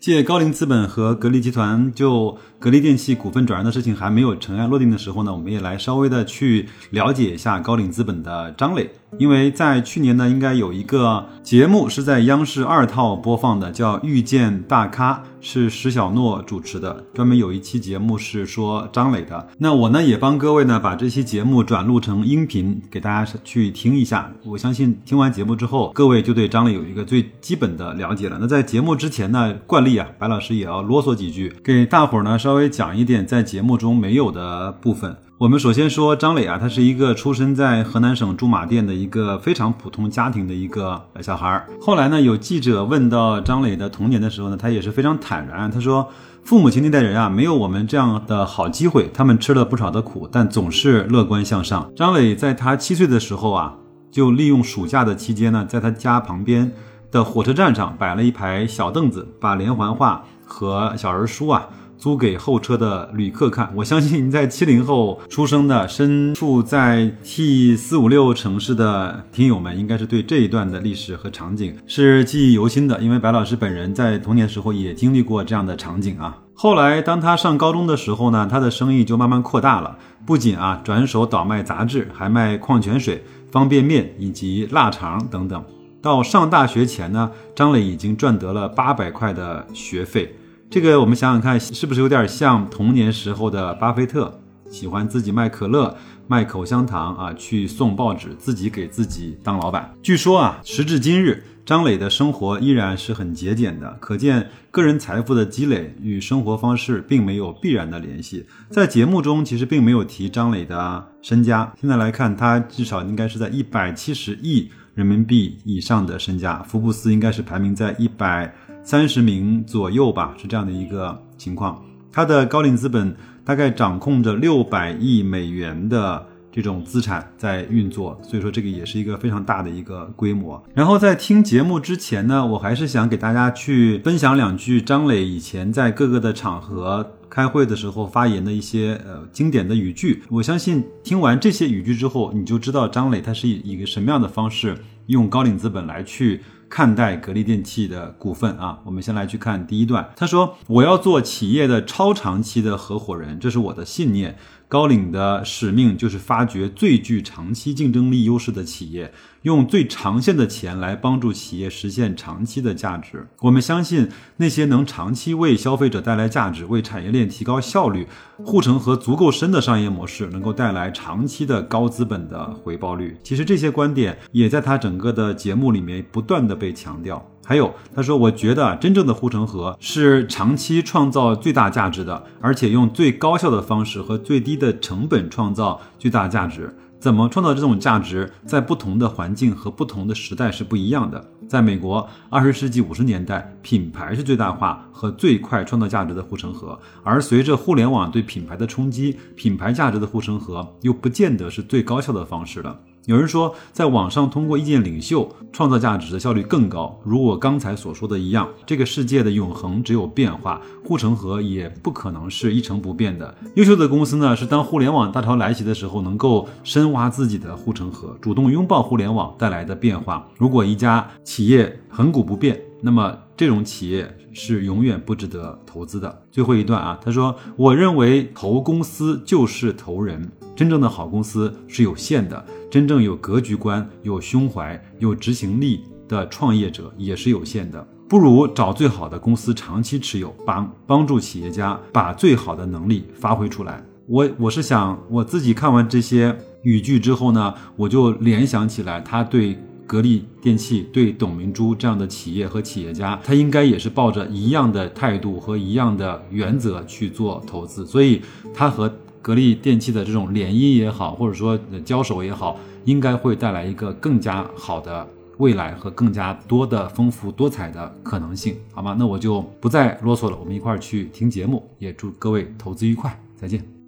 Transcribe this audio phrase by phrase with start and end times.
[0.00, 2.36] 借高瓴资本和格力集团就。
[2.60, 19.48] 格力电器股份转让的事情还没有尘埃落定的时候呢，我们也来稍微的去了解一下高瓴资本的张磊，因为在去年呢，应该有一个节目是在央视二套播放的，叫《遇见大咖》，是石小诺主持的，专门有一期节目是说张磊的。
[19.56, 28.36] 那我呢也帮各位呢把这期节目转录成音频给大家去听一下，我相信听完节目之后，各位就对张磊有一个最基本的了解了。
[28.38, 32.38] 那在节目之前呢，惯例啊，白老师也要啰嗦几句，给大伙儿呢。
[32.38, 35.16] 稍微讲一点在节目中没有的部分。
[35.38, 41.66] 我们首先说张磊啊，他是一个出生在河南省驻马店的一个非常普通家庭的一个小孩儿。
[41.80, 45.70] 后来呢，有记者问到张磊的童年的时候呢，他也是非常坦然。
[45.70, 46.06] 他说，
[46.44, 51.90] 父母亲那代人啊，没有我们这样的好机会，他们吃了不少的苦，但总是乐观向上。
[51.96, 53.74] 张磊在他七岁的时候啊，
[54.10, 56.70] 就利用暑假的期间呢，在他家旁边
[57.10, 61.68] 的火车站上摆了一排小凳子，把连环画和小人书啊。
[61.98, 72.98] 租给候车的旅客看，我相信在七零后出生的、身处在 T 四五六城市的听友们，应该是对这一段的历史和场景是记忆犹新的。
[73.00, 76.38] 因为白老师本人在童年时候也经历过这样的场景啊。
[76.54, 83.22] 后来当他上高中的时候呢，他的生意就慢慢扩大了，不仅啊转手倒卖杂志，还卖矿泉水、
[83.52, 85.62] 方便面以及腊肠等等。
[86.02, 90.34] 到上大学前呢，张磊已经赚得了八百块的学费。
[90.70, 94.40] 这个我们想想看，是不是有点像童年时候的巴菲特，
[94.70, 99.92] 喜欢自己卖可乐、卖口香糖啊，去送报纸，自己给自己当老板。
[100.02, 108.46] 据说啊，时至今日，张磊的生活依然是很节俭的，可见个人财富的积累与生活方式并没有必然的联系。
[108.70, 118.52] 在节目中，其实并没有提张磊的身家，现在来看，他至少应该是在一百七十亿人民币以上的身家，福布斯应该是排名在一百。
[118.82, 121.80] 三十名左右吧，是这样的一个情况。
[122.10, 123.14] 他的高瓴资本
[123.44, 130.60] 大概掌控着六百亿美元的这种资产在运作，所以说这个也是一个非常大的一个规模。
[130.74, 140.22] 然后在听节目之前呢，我还是想给大家去分享两句张磊以前在各个的场合开会的时候发言的一些呃经典的语句。
[140.28, 144.76] 我相信听完这些语句之后，你就知道张磊他是以一个什么样的方式
[145.06, 146.42] 用高瓴资本来去。
[146.72, 150.08] 看待格力电器的股份啊，我们先来去看第一段。
[150.14, 154.38] 他说：“我要做企业的超长期的合伙人，这是我的信念。
[154.68, 159.12] 高瓴的使命就是发掘最具长期竞争力优势的企业。”
[159.42, 163.26] 用最长线的钱来帮助企业实现长期的价值。
[163.40, 168.06] 我们相信那些能长期为消费者带来价值、为产业链提高效率、
[168.44, 173.16] 护城河足够深的商业模式，能够带来长期的高资本的回报率。
[173.22, 177.26] 其实这些观点也在他整个的节目里面不断的被强调。
[177.42, 191.24] 还有，他说：“我觉得真正的护城河是长期创造最大价值的，而且用最高效的方式和最低的成本创造最大价值。”怎么创造这种价值，在不同的环境和不同的时代是不一样的。
[191.48, 202.78] 在美国，二十世纪五十年代，品牌是最大化和最快创造价值的护城河；而随着互联网对品牌的冲击，品牌价值的护城河又不见得是最高效的方式了。
[203.06, 207.00] 有人说，在网上通过意见领袖创造价值的效率更高。
[207.02, 213.34] 如我刚才所说的一样，这个世界的永恒只有变化，护城河也不可能是一成不变的。
[213.56, 220.28] 优秀的公司呢，是当互联网大潮来袭的时候，能够深挖自己的护城河，主动拥抱互联网带来的变化。
[220.36, 226.22] 如果一家企业恒古不变，那么这种企业是永远不值得投资的。
[226.30, 243.84] 最后一段啊，他说：“我认为投公司就是投人，真正的好公司是有限的。”真正有格局观、有胸怀、有执行力的创业者也是有限的，不如找最好的公司长期持有，帮帮助企业家把最好的能力发挥出来。
[244.06, 249.58] 我我是想，我自己看完这些语句之后呢，我就联想起来，他对
[249.90, 258.22] 格力电器、对董明珠这样的企业和企业家，他应该也是抱着一样的态度和一样的原则去做投资，所以
[258.54, 258.92] 他和。
[259.22, 265.06] 格力电器的这种联姻也好，或者说交手也好，应该会带来一个更加好的
[265.36, 268.96] 未来和更加多的丰富多彩的可能性，好吗？
[268.98, 273.79] 那我就不再啰嗦了，我们一块儿去听节目，也祝各位投资愉快，再见。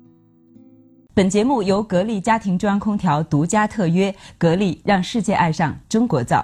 [1.15, 6.43] 本节目由格力家庭中央空调独家特约，格力让世界爱上中国造。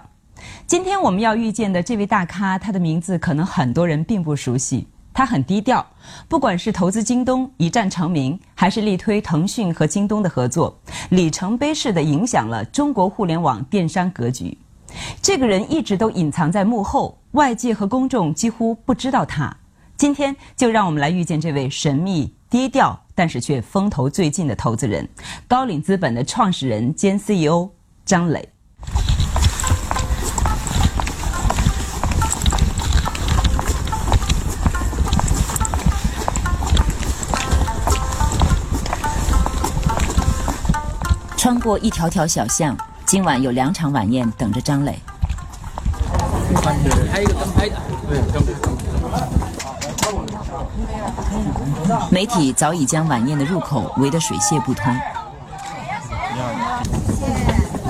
[0.67, 4.87] 今天我们要遇见的这位大咖，他的名字可能很多人并不熟悉。
[5.15, 5.85] 他很低调，
[6.29, 10.79] 不管是投资京东一战成名，还是力推腾讯和京东的合作，
[11.09, 14.59] 里程碑式的影响了中国互联网电商格局。
[15.23, 19.57] 这个人一直都隐藏在幕后，外界和公众几乎不知道他。
[19.97, 23.07] 今天就让我们来遇见这位神秘低调。
[23.19, 25.09] 但是却风头最劲的投资人，
[25.49, 27.69] 高瓴资本的创始人兼 CEO
[28.05, 28.49] 张磊。
[41.37, 44.97] 穿过一条条小巷，今晚有两场晚宴等着张磊。
[47.11, 47.77] 还有一个灯拍的，
[48.09, 48.41] 对，灯
[49.11, 49.48] 拍。
[52.11, 54.95] 媒体早已将晚宴的入口围得水泄不通。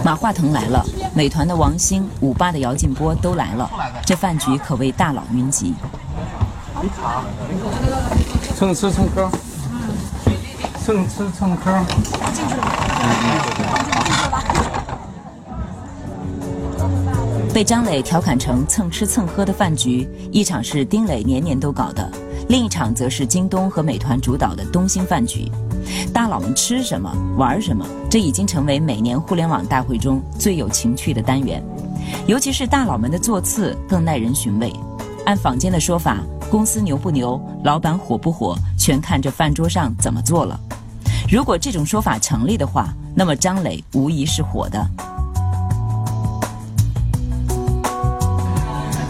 [0.05, 0.85] 马化腾来了，
[1.15, 3.71] 美团的王兴、五八的姚劲波都来了，
[4.07, 5.75] 这饭局可谓大佬云集。
[8.57, 9.31] 蹭吃蹭喝，
[10.85, 11.85] 蹭吃蹭喝。
[17.53, 22.09] 被张磊调侃成蹭吃蹭喝的饭局，一场是丁磊年年都搞的。
[22.49, 25.51] 另一场则是京东和美团主导的东兴饭局，
[26.15, 31.63] 大佬们吃什么玩什么，这已经成为每年互联网大会中最有情趣的单元。
[32.27, 34.73] 尤其是大佬们的座次更耐人寻味。
[35.27, 40.59] 按坊间的说法，公司牛不牛，老板火不火，全看这饭桌上怎么做了。
[41.31, 44.89] 如果这种说法成立的话，那么张磊无疑是火的。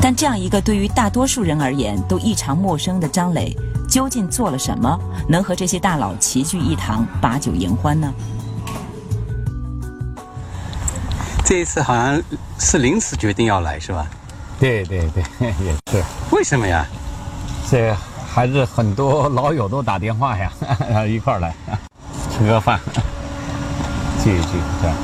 [0.09, 3.55] 但这样一个对于大多数人而言都异常陌生的张磊，
[3.87, 8.11] 究竟做了什么，能和这些大佬齐聚一堂把酒言欢呢？
[11.45, 12.19] 这一次好像
[12.59, 14.07] 是临时决定要来，是吧？
[14.59, 15.23] 对对对，
[15.63, 16.03] 也是。
[16.31, 16.87] 为什么呀？
[17.71, 17.95] 这
[18.33, 20.51] 还是很多老友都打电话呀，
[21.07, 21.55] 一块儿来
[22.33, 22.81] 吃个饭，
[24.25, 24.97] 聚一聚，这样。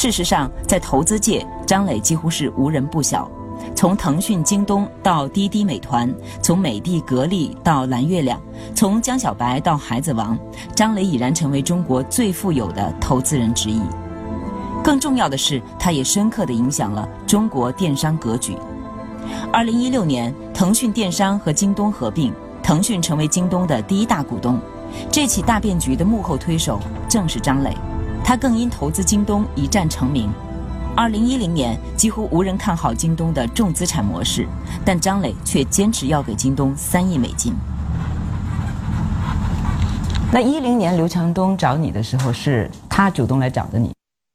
[0.00, 3.28] 事实上，在投资界，张磊几乎是无人不晓。
[3.74, 6.08] 从腾讯、京东到滴滴、美团，
[6.40, 8.40] 从美的、格力到蓝月亮，
[8.76, 10.38] 从江小白到孩子王，
[10.72, 13.82] 张磊已然成为中国最富有的投资人之一。
[14.84, 18.56] 更重要的是，他也深刻地影响了中国电商格局。
[19.52, 24.60] 二零一六年，腾讯电商和京东合并，腾讯成为京东的第一大股东。
[25.10, 26.78] 这起大变局的幕后推手
[27.08, 27.76] 正是张磊。
[28.28, 30.30] 他更因投资京东一战成名。
[30.94, 34.46] 二零一零年，几乎无人看好京东的重资产模式，
[34.84, 37.54] 但张磊却坚持要给京东三亿美金。
[40.30, 43.94] 那一零年刘强东找你的时候，是他主动来找的你？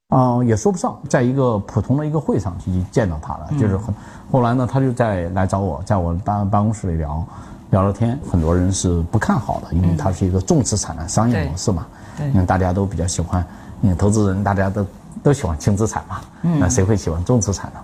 [0.09, 3.93] 嗯，也说不上，在一个普通的一个会上去见到他了，就是很。
[4.31, 7.23] 后来呢，他就在来找我，在我办办公室里聊，
[7.69, 8.19] 聊聊天。
[8.27, 11.85] 很多人是不看好的，因为他是一个重资产的商业模式嘛。
[12.17, 12.27] 对。
[12.29, 13.45] 因为大家都比较喜欢。
[13.85, 14.85] 你投资人大家都
[15.21, 17.79] 都喜欢轻资产嘛，那谁会喜欢重资产呢？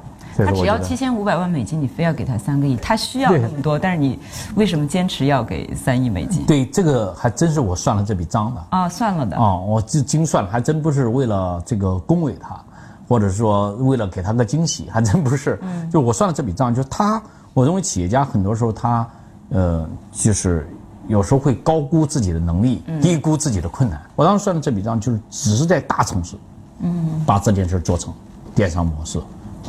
[0.46, 4.18] 他只要七千五百万美金，你非要给他三个亿，他需要那么多，但是你
[4.56, 6.46] 为什么坚持要给三亿美金？
[6.46, 12.58] 对，这个还真是我算了这笔账的啊，算了的啊，我精精算了，还真不是为了这个恭维他，
[13.06, 15.60] 或者说为了给他个惊喜，还真不是。
[15.62, 17.22] 嗯，就我算了这笔账，就是他，
[17.54, 19.06] 我认为企业家很多时候他，
[19.50, 20.66] 呃，就是。
[21.10, 24.00] 有时候会高估自己的能力，低估自己的困难。
[24.16, 26.38] 我当时算的这笔账，就是只是在大城市，
[26.82, 28.14] 嗯，把这件事做成
[28.54, 29.20] 电商模式，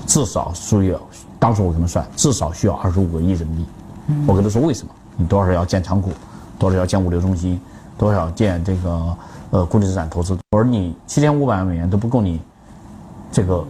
[0.07, 1.01] 至少需要，
[1.39, 3.67] 当时我跟他算，至少需要二十五个亿人民币。
[4.27, 4.93] 我跟他说为什么？
[5.17, 6.11] 你多少要建仓库，
[6.59, 7.59] 多少要建物流中心，
[7.97, 9.17] 多少建这个
[9.51, 10.37] 呃固定资产投资。
[10.51, 12.39] 我说你七千五百万美元都不够你
[13.33, 13.65] 这个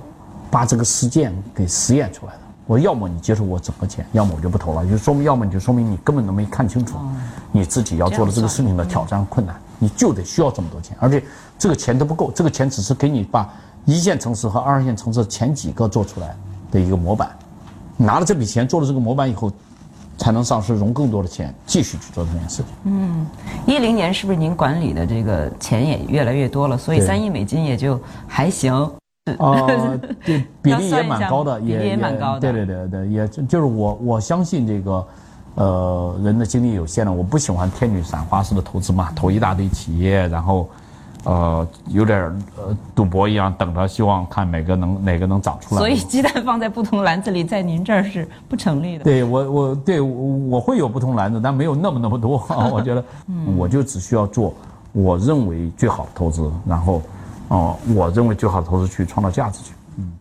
[0.51, 2.33] 把这个实践给实验出来
[2.71, 2.75] 的。
[2.75, 4.87] 我要么你接受我整个钱，要么我就不投了。
[4.87, 6.97] 就说明，要么你就说明你根本都没看清楚，
[7.51, 11.21] 你自己要做的这个事情的挑战困难，你就得需要这么多钱，而且
[11.59, 13.53] 这个钱都不够，这个钱只是给你把
[13.87, 16.37] 一线城市和二线城市前几个做出来
[16.71, 17.31] 的一个模板。
[17.97, 19.51] 拿了这笔钱做了这个模板以后，
[20.17, 22.67] 才能上市融更多的钱，继续去做这件事情。
[22.85, 23.27] 嗯，
[23.67, 28.89] 一零年是不是您管理的这个钱也越来越多了，所以三亿美金也就还行。
[29.39, 32.41] 哦， 对，比例也蛮高的，也也蛮高的。
[32.41, 35.07] 对对对对，也就是我我相信这个，
[35.57, 40.69] 呃，人的精力有限的，我不喜欢天女散花式的投资嘛，投一大堆企业，然后，
[41.25, 42.19] 呃，有点
[42.57, 45.79] 呃赌博一样，等着希望看哪个能哪个能长出来。
[45.79, 49.05] 所以鸡蛋放在不同篮子里，在您这儿是不成立的。
[49.05, 50.09] 对我我对我
[50.49, 52.43] 我会有不同篮子，但没有那么那么多。
[52.73, 53.05] 我觉得，
[53.57, 54.55] 我就只需要做
[54.93, 57.03] 我认为最好的投资，然后，
[57.51, 59.73] 哦、我认为最好的投资去创造价值去。
[59.99, 60.13] 嗯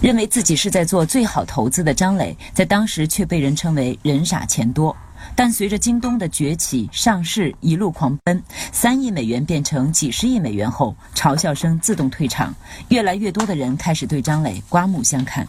[0.00, 4.96] 认为自己是在做最好投资的张磊，在当时却被人称为人傻钱多。
[5.34, 12.54] 但随着京东的崛起、上市一路狂奔，三亿美元变成几十亿美元后，嘲笑声自动退场，
[12.90, 15.44] 越来越多的人开始对张磊刮目相看。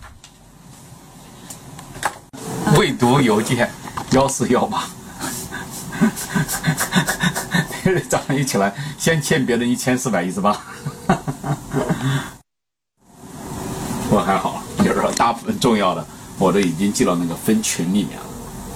[2.79, 3.69] 未读邮件
[4.11, 4.83] 幺四幺八，
[8.09, 10.59] 早上一起来先欠别人一千四百一十八，
[14.09, 16.05] 我还好，就是说大部分重要的
[16.39, 18.25] 我都已经记到那个分群里面了。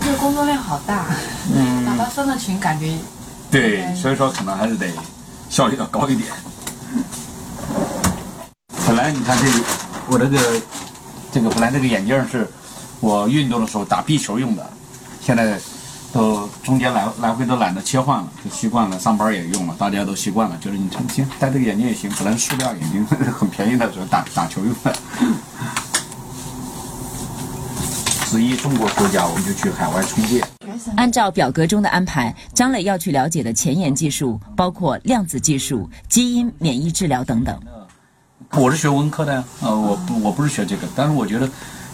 [0.02, 1.06] 这个工作量好大，
[1.54, 2.94] 嗯，哪怕分了群，感觉
[3.50, 4.88] 对，所以说可能还是得
[5.50, 6.30] 效率要高一点。
[8.88, 9.52] 本来你看这个，
[10.08, 10.62] 我这个
[11.32, 12.46] 这个本来这个眼镜是
[13.00, 14.70] 我运动的时候打壁球用的，
[15.22, 15.58] 现在
[16.12, 24.94] 都中间来来回都懒得切换了，就习惯了，上班也用了，大家都习惯了，就是你成行戴这个眼镜也行，本来塑料眼镜 很便宜的时候打打球用的。
[28.26, 30.46] 十一中国国家，我们就去海外充电。
[30.96, 37.60] 按照表格中的安排，张磊要去了解的前沿技术包括量子技术、基因免疫治疗等等。
[38.54, 41.50] 我是学文科的呀，呃，我不我不是学这个，但是我觉得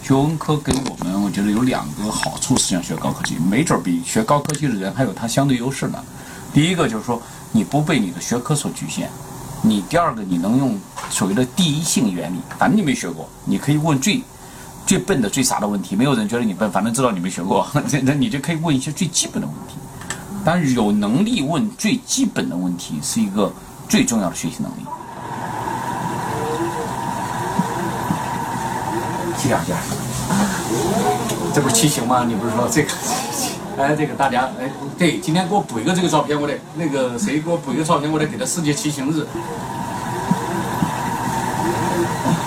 [0.07, 6.01] 学文科给我们，我觉得有两个好处，实际上学高科技，没准比学高科技的人还有他相对优势呢。
[6.53, 7.21] 第一个就是说，
[7.51, 9.07] 你不被你的学科所局限；
[9.61, 14.23] 你第二个，你能用所谓的第一性原理，反正你没学过，你可以问最
[14.85, 19.75] 最笨的、最傻的问题，没有人觉得你笨，反正知道你没学过，那那你就可以问一些最基本的问题。
[20.45, 23.51] 但是有能力问最基本的问题，是一个
[23.89, 24.85] 最重要的学习能力。
[29.37, 29.75] 七两件，
[31.53, 32.25] 这不是骑行吗？
[32.27, 32.89] 你不是说这个？
[33.77, 34.67] 哎，这个大家哎，
[34.97, 39.23] 对，今天给我补一个这个照片，我得那个谁给我补一个照片，我得给他世界骑行日，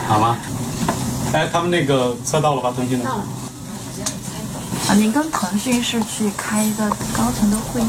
[0.09, 0.37] 好吗？
[1.33, 2.73] 哎，他们那个车到了吧？
[2.77, 3.05] 腾讯的。
[3.05, 3.23] 到了
[4.89, 7.85] 啊，您跟腾讯是去开一个高层的会议？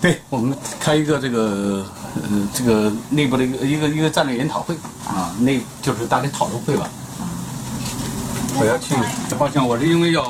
[0.00, 4.74] 对，我们开一个这个呃这个内部的一个一个一个战略研讨会
[5.06, 6.88] 啊，那就是大家讨论会吧。
[8.58, 8.94] 我要去，
[9.38, 10.28] 抱歉，我是因为要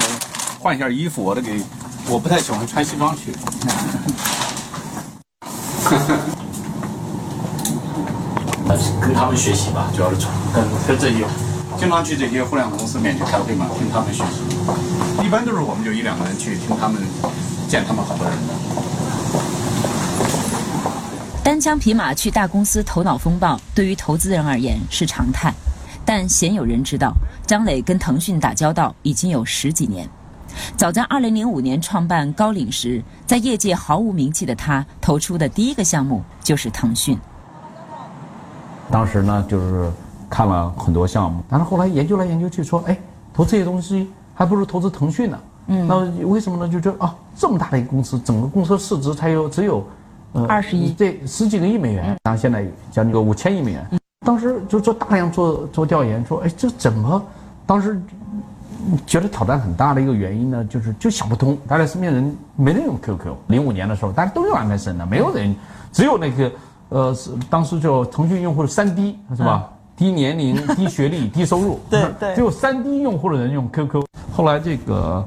[0.58, 1.60] 换一下衣服，我得给，
[2.08, 3.32] 我不太喜欢穿西装去。
[9.00, 11.26] 跟他们学习吧，主要是从跟跟这些，
[11.78, 15.24] 经常去这些互联网公司面去开会嘛，听他们学习。
[15.24, 17.02] 一般都是我们就一两个人去听他们，
[17.68, 18.54] 见他们好多人的。
[21.42, 25.52] 单枪匹马去大公司头脑风暴，对于投资人而言是常态。
[26.12, 27.14] 但鲜有人知道，
[27.46, 30.08] 张磊跟腾讯打交道已经有十几年。
[30.76, 37.16] 早在2005年创办高瓴时，在业界毫无名气的他，投出的第一个项目就是腾讯。
[38.90, 39.88] 当时呢，就是
[40.28, 42.98] 看了很多项目，但是后来研究来研究去，说，哎，
[43.32, 45.38] 投这些东西还不如投资腾讯呢。
[45.68, 46.68] 嗯，那为什么呢？
[46.68, 49.86] 就觉得啊，这么大的一个公司，整个公司市值才有只有，
[50.32, 53.99] 呃，20亿这，十几个亿美元，当然现在将近个五千亿美元。
[54.26, 57.22] 当时就做大量做做调研，说，哎，这怎么？
[57.66, 57.98] 当时
[59.06, 63.34] 觉得挑战很大的一个原因呢，就是就想不通，大家身边人没人用 QQ。
[63.46, 65.56] 零五年的时候，大家都用 MSN 的，没有人，
[65.90, 66.52] 只有那个
[66.90, 69.70] 呃，是当时叫腾讯用户的三 D 是吧？
[69.96, 74.04] 低年龄、 低学历、低收入，对对只有三 D 用户的人用 QQ。
[74.34, 75.26] 后来这个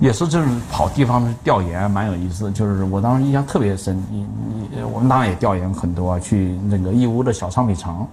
[0.00, 2.50] 也是就是跑地方调研，蛮有意思。
[2.52, 4.26] 就是我当时印象特别深，你
[4.72, 8.06] 你我们当然也调研很多啊，去那个义乌的小商品城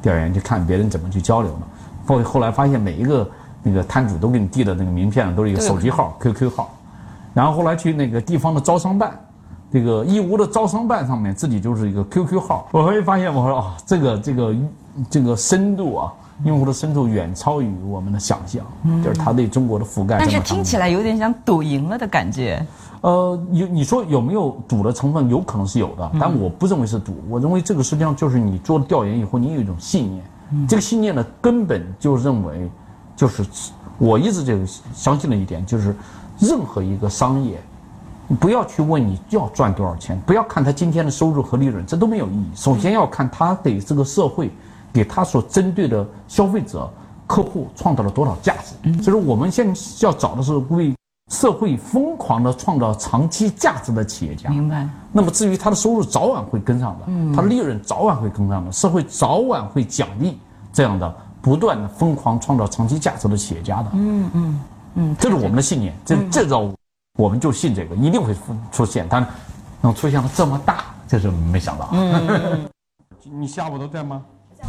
[0.00, 1.60] 调研，去看别人怎么去交流的。
[2.06, 3.28] 后后来发现每一个
[3.62, 6.70] 那个摊主都给你递的那个名片都是一个手机号、QQ 号，
[7.34, 9.12] 然后后来去那个地方的招商办。
[9.72, 14.54] 这个义乌的招商办上面自己就是一个 QQ 号，我会发现我说啊、这个这个
[15.08, 16.12] 这个深度啊，
[16.44, 18.64] 用户的深度远超于我们的想象，
[19.02, 20.18] 就是他对中国的覆盖。
[20.18, 22.64] 但是听起来有点像赌赢了的感觉。
[23.02, 25.28] 呃，有你说有没有赌的成分？
[25.28, 27.14] 有可能是有的，但我不认为是赌。
[27.28, 32.70] 我认为这个实际上就是你做了调研以后，你有一种信念，这个信念的根本就认为，
[33.16, 33.44] 就是
[33.98, 34.54] 我一直就
[34.94, 35.94] 相信了一点，就是
[36.38, 37.60] 任何一个商业，
[38.28, 42.46] 你不要去问你要赚多少钱，不要看他今天的收入和利润，这都没有意义。
[42.54, 44.48] 首先要看他给这个社会，
[44.92, 46.90] 给他所针对的消费者
[47.26, 49.02] 客户创造了多少价值。
[49.02, 50.94] 所以说，我们现在要找的是为
[51.30, 54.50] 社会疯狂的创造长期价值的企业家。
[54.50, 54.86] 明白。
[55.12, 60.38] 那么至于他的收入早晚会跟上的，他的利润早晚会跟上的，社会早晚会奖励
[60.72, 63.90] 这样的不断的疯狂创造长期价值的企业家的。
[63.94, 64.60] 嗯嗯
[64.94, 66.70] 嗯，这是我们的信念，这这招
[67.18, 69.26] 我们就信这个，一定会出出现，但
[69.80, 71.88] 能出现的这么大，这是没想到。
[71.92, 72.68] 嗯，
[73.24, 74.22] 你下午都在吗？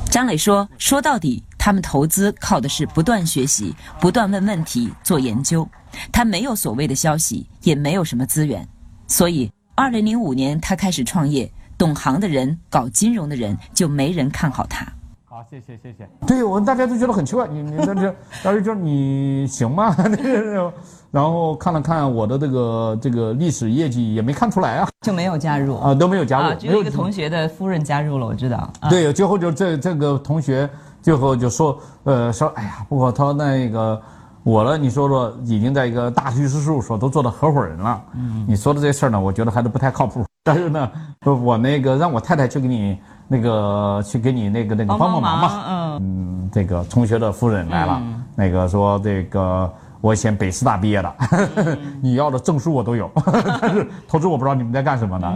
[0.09, 5.67] 张磊说：“说到底，他们投资靠的是不断学习、不断问问题、做研究。
[6.11, 8.67] 他没有所谓的消息，也没有什么资源，
[9.07, 14.85] 所以二零零五年他开始创业，懂行的人、搞金融的人就没人看好他。”
[15.25, 16.07] 好，谢谢谢谢。
[16.27, 19.95] 对我们大家都觉得很奇怪，你你那这，当时就你行吗？
[21.13, 28.67] 那个，然后看了看我的这个这个历史业绩，也没看出来啊，就没有加入啊，都没有加入，只有一个同学的夫人加入了，我知道。
[28.89, 30.67] 对，最后就这这个同学
[31.01, 34.01] 最后就说，呃，说哎呀，不过他那个
[34.43, 40.25] 我了，你说说，已经在一个大律师事务所都做到合伙人了，嗯，你说的这事儿呢，我觉得还是不太靠谱。
[40.43, 40.91] 但是呢，
[41.25, 42.97] 我那个让我太太去给你。
[43.25, 48.03] 那个去给你那个那个帮帮忙嘛，嗯，这个同学的夫人来了，
[48.35, 49.71] 那个说这个
[50.03, 51.15] 我以前北师大毕业的，
[52.03, 53.09] 你要的证书我都有，
[53.61, 55.33] 但是投资我不知道你们在干什么呢？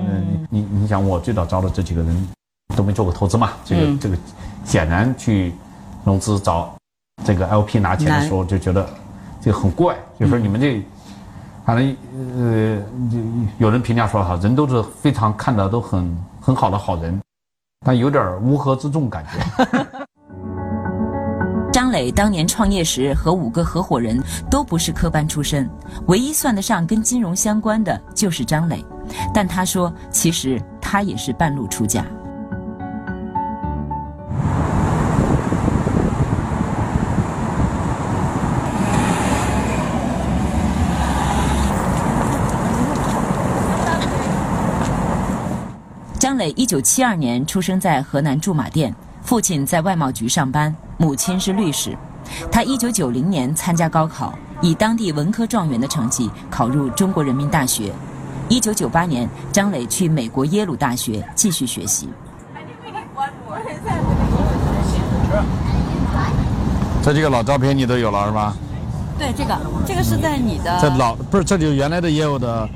[0.50, 2.28] 你你你想我最早招的这几个人
[2.76, 3.52] 都没做过投资嘛？
[3.64, 4.18] 这个这个
[4.66, 5.54] 显然去
[6.04, 6.76] 融资找
[7.24, 8.86] 这个 LP 拿钱的时候就觉得
[9.40, 10.84] 这个很怪，就说你们这
[11.66, 11.96] 反正
[12.38, 12.82] 呃
[13.60, 17.18] 有人评价说哈，人都是非常看的都很很好的好人。
[17.86, 19.88] 但有点乌合之众感觉。
[21.98, 25.68] 磊当年创业时和五个合伙人都不是科班出身，
[26.06, 28.86] 唯一算得上跟金融相关的就是张磊。
[29.34, 32.06] 但他说，其实他也是半路出家。
[46.20, 51.96] 张磊一九七二年出生在河南驻马店，父亲在外贸局上班，母亲是律师。
[52.52, 57.94] 他一九九零年参加高考，以当地文科状元的成绩考入中国人民大学。
[58.50, 62.10] 一九九八年，张磊去美国耶鲁大学继续学习。
[67.04, 68.54] 这几个老照片你都有了是吧？
[69.18, 70.78] 对，这个这个是在你的。
[70.82, 72.70] 这老不是，这就是原来的业务的。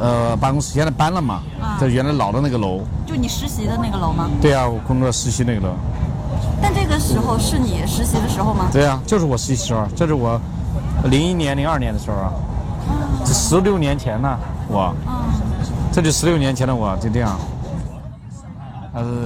[0.00, 1.42] 呃，办公室现在搬了嘛？
[1.60, 2.82] 啊，在原来老的那个楼。
[3.04, 4.30] 就你实习的那个楼吗？
[4.40, 5.74] 对啊，我工作实习那个楼。
[7.08, 8.68] 时候是你实习的时候吗？
[8.70, 10.38] 对啊，就是我实习时候，这是我
[11.04, 12.32] 零一年、零二年的时候啊。
[13.24, 14.94] 这十六年前呢，我。
[15.90, 17.38] 这就十六年前的我就这样。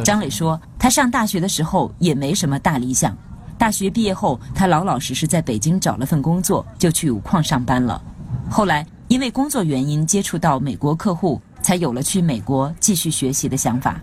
[0.05, 3.17] 张磊说，他上大学的时候也没什么大理想。
[3.59, 8.01] 大学毕业后，他老老实实在北京找了份工作，就去五矿上班了。
[8.49, 8.87] 后来。
[9.09, 14.01] 因为工作原因接触到美国客户，才有了去美国继续学习的想法。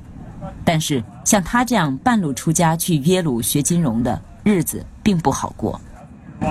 [0.71, 5.81] 但是像他这样半路出家去耶鲁学金融的日子并不好过。
[6.39, 6.45] 我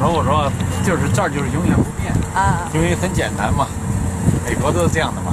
[0.00, 0.50] 说我说
[0.84, 3.68] 就是这儿就是永远不变啊，因为很简单嘛，
[4.44, 5.32] 美国都是这样的嘛，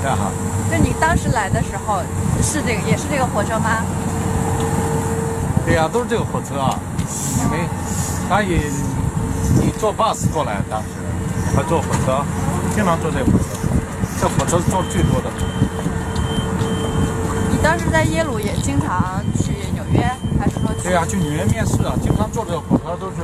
[0.00, 0.30] 这样哈。
[0.70, 2.00] 就你当时来的时候
[2.40, 3.84] 是这个也是这个火车吗？
[5.66, 6.80] 对呀，都是这个火车啊，
[7.44, 7.68] 因为
[8.30, 8.62] 他也。
[9.60, 10.88] 你坐 bus 过来，当时
[11.54, 12.24] 还坐火车，
[12.74, 13.51] 经常坐这火车，
[14.22, 15.28] 这火车是坐最多的。
[17.50, 20.08] 你当时在耶鲁也经常去纽约，
[20.38, 20.72] 还是说？
[20.80, 23.16] 对呀，去纽约面试啊，经常坐这个火车都是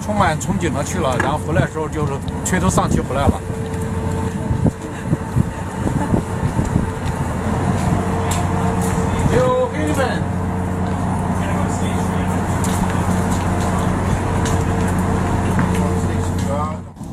[0.00, 2.12] 充满憧憬的去了，然后回来的时候就是
[2.44, 3.40] 垂头丧气回来了。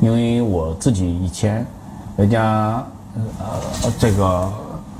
[0.00, 1.66] 因为我自己以前，
[2.16, 2.86] 人家
[3.38, 4.50] 呃这个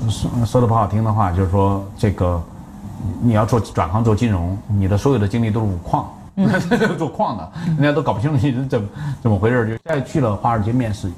[0.09, 2.41] 说说的不好听的话，就是说这个
[3.21, 6.07] 你要做转行做金融，你的所有的精力都是五矿，
[6.97, 8.87] 做矿的，人家都搞不清楚你是怎么
[9.21, 11.11] 怎么回事，就再去了华尔街面试，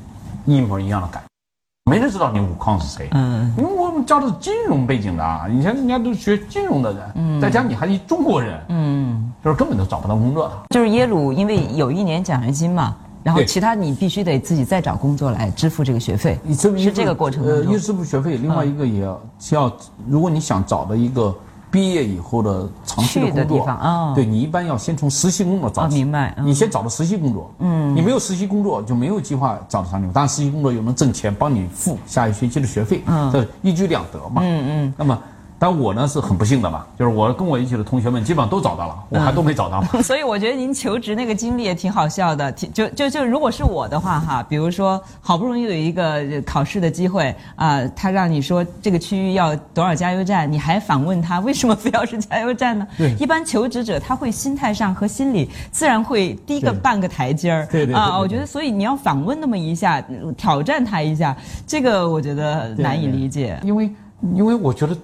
[0.46, 10.56] 一模一样的感觉，没人知道你五矿是谁，嗯，因为我们教的是金融背景的，以前人家都学金融的人，嗯，再加上你还是中国人，嗯，就是根本都找不到工作的。
[10.70, 12.96] 就是耶鲁，因为有一年奖学金嘛。
[13.24, 17.46] 然后其他你必须得自己再找工作来支付这个学费，是这个过程。
[17.46, 19.72] 呃，一支付学费，另外一个也要需要，
[20.08, 21.36] 如果你想找到一个
[21.70, 25.96] 毕业以后的长期的工作啊，对你一般要先从实习工作找起。
[25.96, 26.34] 明白。
[26.42, 30.10] 你先找到实习工作，嗯，你没有实习工作就没有计划找到长久。
[30.12, 34.42] 当然，实习工作又能挣钱，帮你付下一学期的学费，嗯，这一举两得嘛。
[34.44, 34.94] 嗯嗯。
[34.98, 35.20] 那么
[35.60, 39.84] 但我呢是很不幸的嘛，就是我跟我一起的同学们基本上都找到了，我还都没找到。
[40.02, 42.50] 所以我觉得您求职那个经历也挺好笑的。
[42.54, 52.88] 挺就就就如果是我的话哈，比如说好不容易有一个考试的机会啊，他让你说这个区域要多少加油站，你还反问他为什么非要是加油站呢？
[52.98, 57.68] 对，一般求职者他会心态上和心理自然会低个半个台阶儿。
[57.70, 60.02] 对对啊，我觉得所以你要反问那么一下，
[60.38, 61.36] 挑战他一下，
[61.68, 63.60] 这个我觉得难以理解。
[63.64, 63.92] 因为
[64.34, 64.96] 因为我觉得。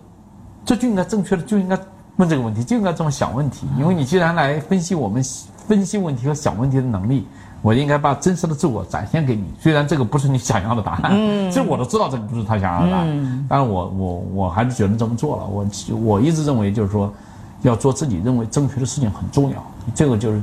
[0.65, 1.78] 这就应该正确的，就应该
[2.15, 3.67] 问这个问题，就应该这么想问题。
[3.78, 5.23] 因为你既然来分析我们
[5.67, 7.28] 分析问题和想问题的能力，
[7.62, 9.45] 我应该把真实的自我展现给你。
[9.60, 11.12] 虽然这个不是你想要的答案，
[11.49, 15.45] 其实我都知道这个不是他想要的答案，但是我我我还是决定这么做了。
[15.45, 15.65] 我
[16.04, 17.13] 我一直认为就是说，
[17.62, 20.41] 要做自己认为正确的事情很重要，这个就是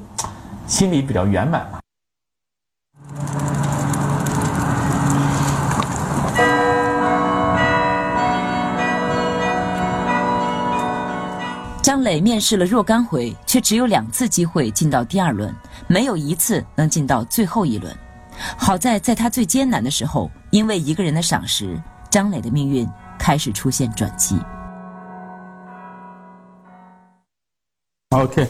[0.67, 1.79] 心里比较圆满嘛。
[11.93, 15.55] 张磊面试了若干回，却只有两次机会进到第二轮，
[15.87, 17.95] 没有一次能进到最后一轮。
[18.57, 21.79] 好在在他最艰难的时候，因为一个人的赏识，
[22.09, 24.39] 张磊的命运开始出现转机。
[28.09, 28.49] OK，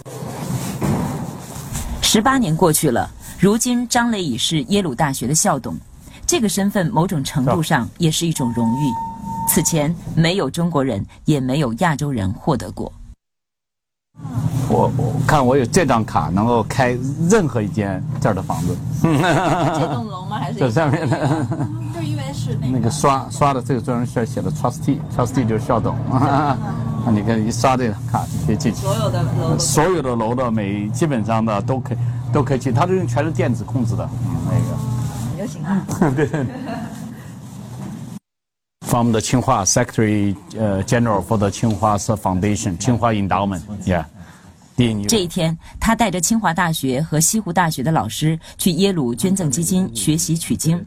[2.01, 5.77] 十八年过去了，如今张磊已是耶鲁大学的校董，
[6.25, 8.87] 这个身份某种程度上也是一种荣誉。
[9.49, 12.93] 此前没有中国人，也没有亚洲人获得过。
[14.73, 16.97] 我我看我有这张卡，能够开
[17.29, 18.75] 任何一间这儿的房子。
[19.03, 20.39] 这栋楼吗？
[20.39, 21.47] 还是这上面的？
[21.95, 25.95] 就因为是那个刷刷的这个专门上写的 trustee，trustee 就是校董。
[27.05, 28.81] 那你看一刷这个卡就可以进去。
[28.81, 31.99] 所有的楼，所有的楼的每基本上的都可以
[32.33, 34.09] 都可以进，它这种全是电子控制的。
[34.25, 34.65] 嗯，那个。
[35.35, 35.85] 你就行了。
[36.17, 36.47] 对。
[38.87, 44.05] From the 清华 Secretary 呃 General for the 清华 Foundation 清华 Endowment，Yeah。
[45.09, 50.85] 这一天，他带着清华大学和西湖大学的老师去耶鲁捐赠基金学习取经。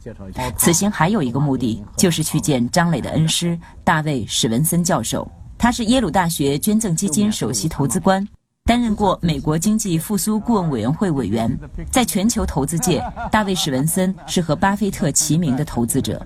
[0.57, 5.29] 此行还有一个目的，就是去见张磊的恩师大卫史文森教授。
[5.57, 8.27] 他是耶鲁大学捐赠基金首席投资官。
[8.75, 11.49] 担任过美国经济复苏顾问委员会委员，
[11.89, 16.21] 在全球投资界，大卫史文森是和巴菲特齐名的投资者。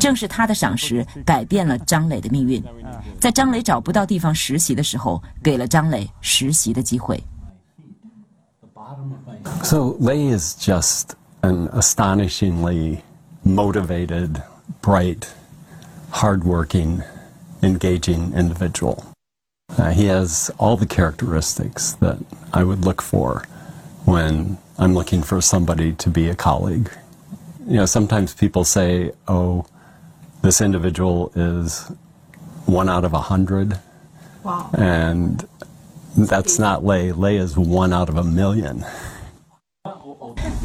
[0.00, 2.60] 正是他的赏识改变了张磊的命运，
[3.20, 7.22] 在张磊找不到地方实习的时候，给了张磊实习的机会。
[9.62, 11.10] So Lei is just
[11.42, 13.02] an astonishingly
[13.46, 14.42] motivated,
[14.82, 15.28] bright,
[16.10, 17.02] hardworking,
[17.62, 19.13] engaging individual.
[19.77, 22.17] Uh, he has all the characteristics that
[22.53, 23.43] I would look for
[24.05, 26.89] when I'm looking for somebody to be a colleague.
[27.67, 29.65] You know, sometimes people say, oh,
[30.41, 31.91] this individual is
[32.65, 33.77] one out of a hundred.
[34.43, 34.69] Wow.
[34.73, 35.45] And
[36.17, 37.11] that's not Lay.
[37.11, 38.83] Lay is one out of a million.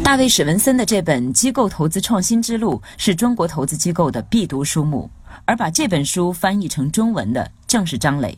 [0.02, 5.08] 大卫史文森的这本《机构投资创新之路》是中国投资机构的必读书目，
[5.44, 8.36] 而把这本书翻译成中文的正是张磊。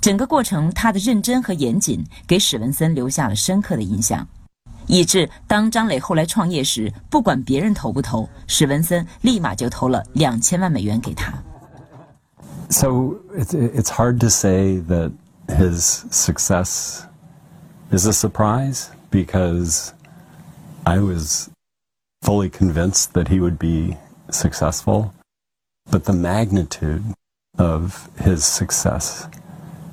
[0.00, 4.26] 整个过程，他的认真和严谨给史文森留下了深刻的印象，
[4.86, 11.32] 以致当张磊后来创业时，不管别人投不投，史文森立马就投了两千万美元给他。
[12.68, 15.12] So it's it's hard to say that
[15.46, 17.02] his success
[17.90, 19.90] is a surprise because
[20.84, 21.48] I was
[22.22, 23.96] fully convinced that he would be
[24.30, 25.10] successful,
[25.90, 27.02] but the magnitude
[27.58, 29.26] of his success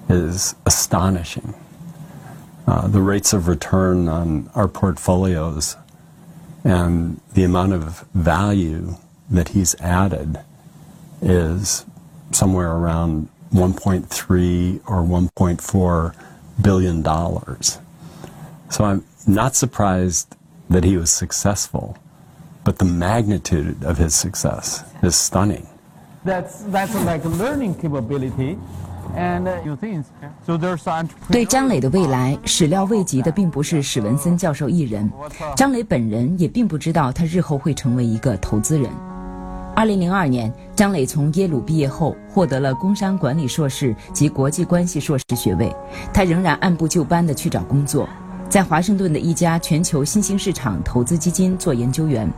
[0.08, 1.54] is astonishing.
[2.66, 5.76] Uh, the rates of return on our portfolios
[6.64, 8.96] and the amount of value
[9.30, 10.40] that he's added
[11.20, 11.84] is
[12.32, 16.14] somewhere around 1.3 or 1.4
[16.60, 17.78] billion dollars.
[18.70, 20.34] So I'm not surprised
[20.70, 21.98] that he was successful,
[22.64, 25.68] but the magnitude of his success is stunning.
[26.24, 28.58] That's that's like learning capability
[31.30, 35.10] 对张磊的未来始料未及的，并不是史文森教授一人，
[35.56, 38.90] 张磊本人也并不知道他日后会成为一个投资人。
[39.76, 45.74] 二零零二年，张磊从耶鲁毕业后，获得了工商管理硕士及国际关系硕士学位。
[46.12, 48.08] 他仍然按部就班地去找工作，
[48.48, 52.30] 在华盛顿的一家全球新兴市场投资基金做研究员，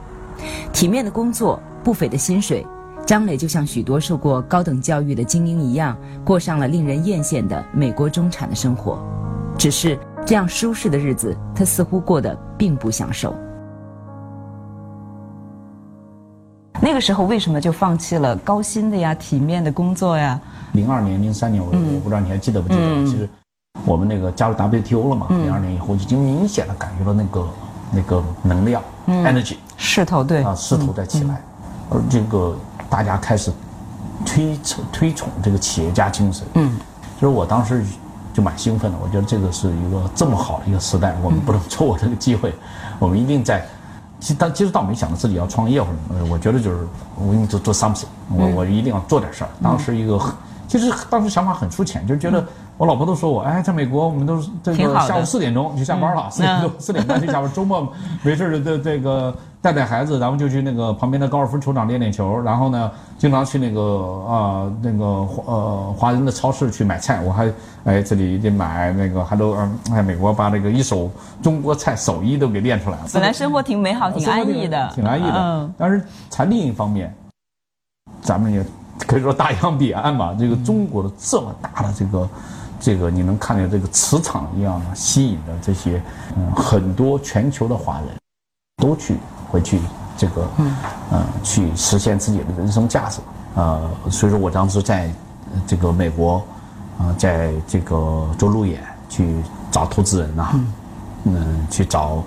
[0.72, 2.66] 体面的工作，不菲的薪水。
[3.06, 8.98] 张磊就像许多受过高等教育的精英一样，过上了令人艳羡的美国中产的生活。
[9.56, 13.32] 只是这样舒适的日子，他似乎过得并不享受。
[16.82, 20.38] 那个时候为什么就放弃了高薪的呀、体面的工作呀？
[20.72, 23.06] 零二年、零三年，我我不知道你还记得不记得？
[23.06, 23.28] 其实
[23.84, 27.48] 我们那个加入 WTO 了嘛，零二年以后已经明显的感觉到那个
[27.92, 31.40] 那个能量 energy 势头对啊势头在起来，
[31.88, 32.54] 而这个
[32.88, 33.52] 大家开始
[34.24, 36.46] 推崇推崇这个企业家精神。
[36.54, 36.76] 嗯，
[37.20, 37.84] 就是我当时
[38.32, 42.54] 就蛮兴奋的，我觉得这个是一个这么好的一个时代，我们不能错过这个机会，
[42.98, 43.66] 我们一定在。
[44.18, 49.50] 其实当其实倒没想到自己要创业或者什么，我觉得就是我一定做做 something，我我一定要做点事儿。
[49.62, 50.34] 当时一个很，
[50.66, 52.44] 其实当时想法很粗浅，就是觉得
[52.76, 57.86] 我老婆都说我，哎，在美国我们都是这个下午四点钟就下班了，四点多四点半就下班，周末
[58.22, 63.80] 没事儿的这个带带孩子，咱们就去那个旁边的高尔夫球场练练球，然后呢，经常去那个
[64.28, 65.04] 啊、那个
[65.46, 67.50] 呃华人的超市去买菜，我还
[67.84, 71.10] 哎这里得买那个还都嗯哎美国把这个一手
[71.42, 73.04] 中国菜手艺都给练出来了。
[73.14, 75.34] 本来生活挺美好、挺安逸的，挺安逸的。
[75.34, 77.14] 嗯，但是在另一方面，
[78.20, 78.62] 咱们也
[79.06, 80.36] 可以说大洋彼岸吧。
[80.38, 82.28] 这个中国的这么大的这个，
[82.78, 86.02] 这个你能看见这个磁场一样吸引的这些，
[86.36, 88.08] 嗯，很多全球的华人
[88.82, 89.16] 都去
[89.50, 89.80] 回去
[90.16, 90.74] 这个，嗯，
[91.10, 93.20] 呃，去实现自己的人生价值。
[93.54, 95.04] 呃，所以说我当时在
[95.54, 96.44] 呃这个美国，
[96.98, 100.48] 啊、在这个做路演去找投资人呐、
[101.24, 102.22] 嗯，去找，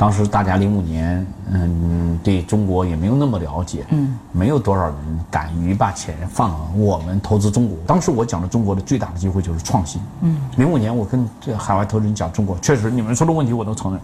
[0.00, 4.94] 当时大家零五年，嗯，对中国也没有那么了解，嗯，没有多少人
[5.30, 7.76] 敢于把钱放我们投资中国。
[7.86, 14.00] 当时我讲的中国的最大的机会就是创新，嗯，零五年我跟这海外投资人讲中国，确实你们说的问题我都承认，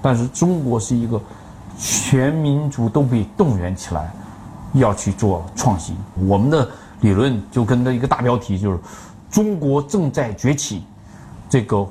[0.00, 1.20] 但是中国是一个
[1.76, 4.12] 全民族都被动员起来，
[4.74, 5.96] 要去做创新。
[6.24, 6.68] 我们的
[7.00, 8.78] 理论就跟这一个大标题就是
[9.28, 10.84] “中国正在崛起”，
[11.50, 11.84] 这个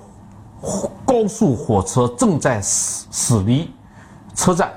[1.05, 3.69] 高速火车正在驶驶离
[4.35, 4.71] 车站，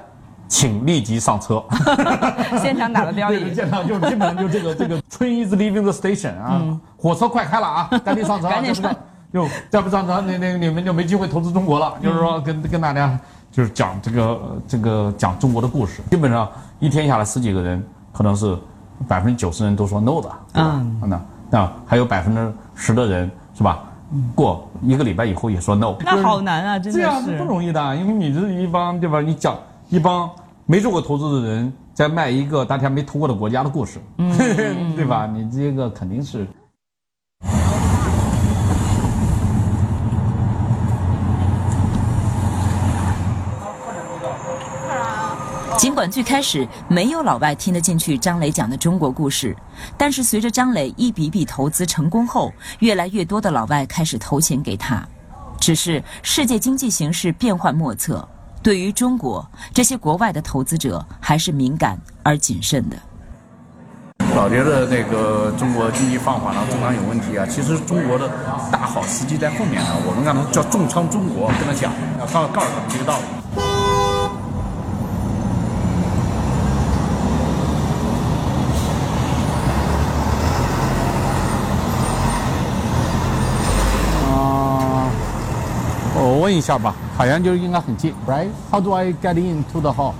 [0.48, 1.62] 请立即上车。
[2.60, 3.54] 现场打的标语。
[3.54, 6.62] 现场就是基本上就这个这个 train is leaving the station 啊，
[6.96, 8.94] 火车快开了啊， 赶紧上车啊，赶紧上
[9.32, 11.94] 就再不上车，那那你们就没机会投资中国了。
[12.02, 13.18] 就是说跟跟大家
[13.52, 16.48] 就是讲这个这个讲中国的故事，基本上
[16.80, 18.56] 一天下来十几个人，可能是
[19.06, 21.00] 百分之九十人都说 no 的，嗯？
[21.06, 21.20] 那
[21.50, 23.84] 那还有百分之十的人是吧？
[24.34, 27.44] 过一个礼拜以后也说 no，那好难啊，真的是这样是不。
[27.44, 29.20] 容易的，因为你这一帮对吧？
[29.20, 29.56] 你讲
[29.88, 30.30] 一帮
[30.66, 33.98] 没做过投资的人在卖一个大家没投过的国家的故事，
[34.96, 35.26] 对吧？
[35.26, 36.46] 你这个肯定是。
[45.84, 49.54] 尽管最开始没有老外听得进去张磊讲的中国故事，
[49.98, 55.06] 但是随着张磊一笔笔投资成功后，越来越多的老外开始投钱给他。
[55.60, 58.26] 只是世界经济形势变幻莫测，
[58.62, 62.96] 对于中国这些国外的投资者还是敏感而谨慎的。
[64.34, 67.44] 老觉得那个中国经济放缓了，经常有问题啊。
[67.44, 68.26] 其实中国的
[68.72, 73.43] 大好时机在后面呢，我们让他叫重仓中国，跟他讲，要告告诉他们这个道理。
[86.43, 88.49] 问一下吧，好像就应该很近，right?
[88.71, 90.13] How do I get into the hall?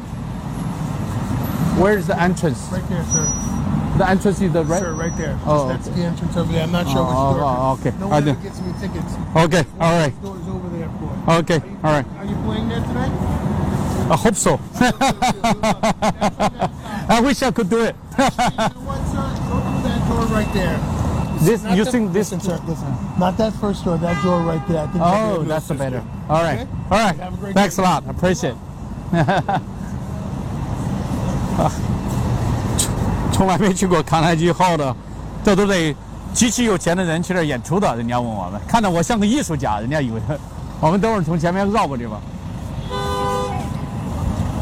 [1.79, 2.57] Where is the entrance?
[2.71, 3.27] Right there, sir.
[3.97, 4.79] The entrance is the right.
[4.79, 5.37] Sir, right there.
[5.45, 6.01] Oh, That's okay.
[6.01, 6.63] the entrance over there.
[6.63, 7.43] I'm not sure Oh, which oh, door.
[7.43, 7.93] oh, okay.
[7.99, 8.29] No I one do.
[8.31, 9.15] ever gets me tickets.
[9.35, 10.13] Okay, all right.
[10.21, 11.33] Doors over there for.
[11.43, 12.05] Okay, all right.
[12.17, 13.09] Are you playing there today?
[14.09, 14.59] I hope so.
[17.09, 17.95] I wish I could do it.
[18.17, 18.31] You know
[18.87, 19.27] what, sir?
[19.47, 20.79] Go through that door right there.
[21.40, 22.32] This Not you the- think this?
[22.32, 22.58] Listen, sir.
[22.66, 22.86] Listen.
[23.18, 23.98] Not that first door.
[23.98, 24.82] That door right there.
[24.82, 26.02] I think Oh, that's the better.
[26.28, 26.66] All right, Okay?
[26.90, 27.16] all right.
[27.20, 28.02] Have a great Thanks a lot.
[28.06, 28.54] I appreciate.
[31.58, 31.70] 啊，
[33.32, 34.94] 从来没去过康泰基号的，
[35.44, 35.94] 这都得
[36.32, 37.94] 极其有钱的人去那儿演出的。
[37.96, 40.20] 人家问我们，看到我像个艺术家，人家以为
[40.80, 42.20] 我们等会儿从前面绕过去吧。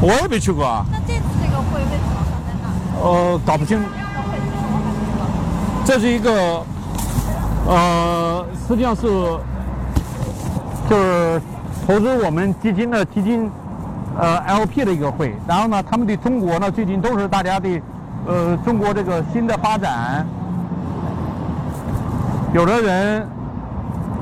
[0.01, 3.33] 我也没去过啊，那这次这个会为什么放在那儿？
[3.33, 3.79] 呃，搞不清？
[5.85, 6.65] 这是一个，
[7.67, 9.03] 呃，实际上是
[10.89, 11.43] 就是
[11.87, 13.51] 投资我们基金的基金，
[14.19, 15.35] 呃，LP 的一个会。
[15.47, 17.83] 然后呢，他们对中国呢，最近都是大家对，
[18.27, 20.27] 呃，中国这个新的发展，
[22.55, 23.27] 有的人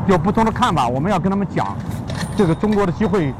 [0.07, 1.77] 有不同的看法，我们要跟他们讲
[2.37, 3.33] 这个中国的机会。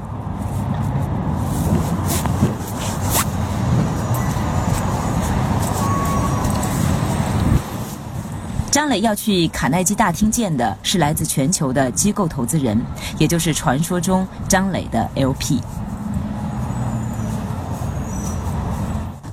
[8.71, 12.81] 张磊要去卡耐基大厅见的是来自全球的机构投资人，
[13.19, 15.61] 也就是传说中张磊的 LP。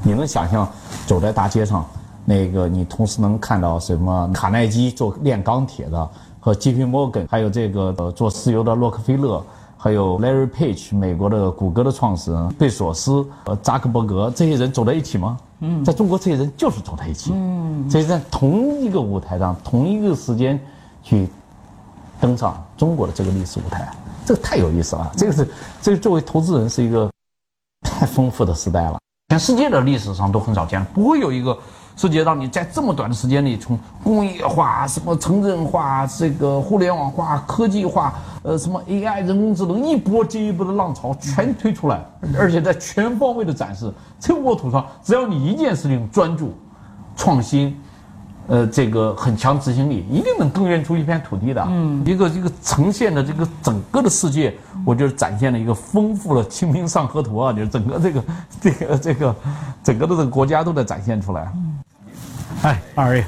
[0.02, 0.67] 你能想象
[1.06, 1.86] 走在大街上，
[2.26, 6.84] 那个你同时能看到什么卡耐基做炼钢铁的，和 J.P.
[6.86, 9.45] Morgan，还有这个呃做石油的洛克菲勒，
[9.78, 15.38] 还有 Larry Page，美国的谷歌的创始人贝索斯，呃扎克伯格这些人走在一起吗？
[15.60, 20.60] 嗯，在中国这些人就是走在一起，嗯，这是在同一个舞台上，同一个时间
[21.02, 21.28] 去
[22.20, 23.91] 登上中国的这个历史舞台，
[24.26, 25.12] 这个太有意思了。
[25.17, 25.48] 这个是
[25.82, 27.10] 这个作为投资人是一个
[27.82, 31.58] 太丰富的时代了，全世界的历史上都很少见，不会有一个
[31.97, 42.05] 世界让你在这么短的时间里，从工业化、什么城镇化、这个互联网化、科技化，呃，什么 AI 人工智能一波接一波的浪潮全推出来，
[42.38, 43.91] 而且在全方位的展示。
[44.19, 46.53] 这个沃土上，只要你一件事情专注、
[47.15, 47.75] 创新。
[48.47, 51.62] 呃，这个很强执行力，一定能耕耘出一片土地的。
[51.69, 54.55] 嗯，一个这个呈现的这个整个的世界，
[54.86, 58.23] 我就是展现了一个丰富的《清明上河图》啊，就是整个这个
[58.62, 59.36] 这个这个
[59.83, 61.51] 整个的这个国家都在展现出来。
[62.63, 63.23] Hi, how are you?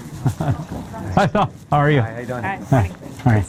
[1.16, 2.02] Hi, how are you?
[2.72, 2.90] Hi,
[3.26, 3.44] Hi.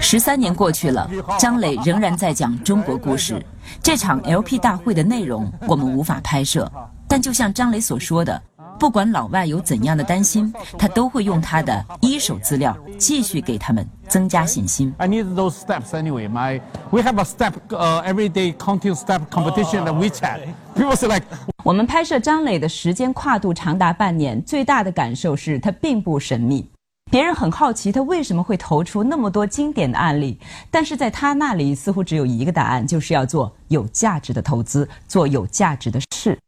[0.00, 3.40] 十三年过去了，张磊仍然在讲中国故事。
[3.80, 6.68] 这场 LP 大会的内容我们无法拍摄，
[7.06, 8.42] 但就像张磊所说的。
[8.80, 14.90] 不管老外有怎样的担心，他都会用他的一手资料继续给他们增加信心。
[14.96, 16.26] I need those steps anyway.
[16.26, 20.40] My we have a step uh every day counting step competition WeChat.
[20.74, 21.26] People say like
[21.62, 26.66] 我们拍摄张磊的时间跨度长达半年，最大的感受是他并不神秘。
[27.10, 30.38] 别人很好奇他为什么会投出那么多经典的案例，
[30.70, 36.38] 但是在他那里似乎只有一个答案，就是要做有价值的投资，做有价值的事。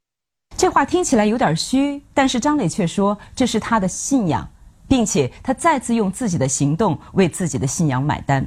[0.62, 4.48] 这话听起来有点虚，但是张磊却说这是他的信仰，
[4.86, 8.46] 并且他再次用自己的行动为自己的信仰买单。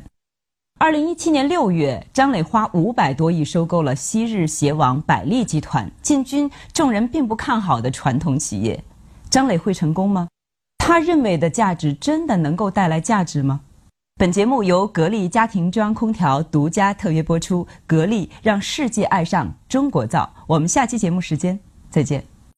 [0.80, 8.82] 二零一七年六月，张磊花五百多亿收购了昔日鞋王百利集团，进军众人并不看好的传统企业。
[9.30, 10.30] 张磊会成功吗？
[10.78, 13.60] 他认为的价值真的能够带来价值吗？
[14.15, 20.32] 本节目由格力家庭中央空调独家特约播出，格力让世界爱上中国造。
[20.47, 21.60] 我们下期节目时间。
[21.89, 22.35] 再见。